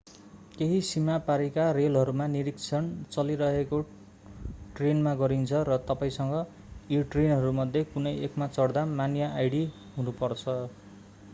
केहि 0.53 0.77
सीमा 0.85 1.15
पारीको 1.25 1.63
रेलहरूमा 1.77 2.25
निरीक्षण 2.35 2.87
चलिरहेको 3.07 3.81
ट्रेनमा 4.79 5.13
गरिन्छ 5.19 5.59
र 5.69 5.77
तपाईंसँग 5.83 6.33
ती 6.87 7.01
ट्रेनहरूमध्ये 7.11 7.83
कुनै 7.91 8.15
एकमा 8.29 8.47
चढ्दा 8.55 8.85
मान्य 8.95 9.29
आईडी 9.35 9.61
हुनु 9.93 10.15
पर्छ 10.23 10.57